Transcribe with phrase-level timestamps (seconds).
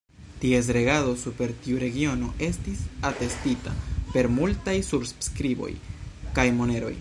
[0.43, 3.75] Ties regado super tiu regiono estis atestita
[4.17, 5.73] per multaj surskriboj
[6.41, 6.89] kaj moneroj.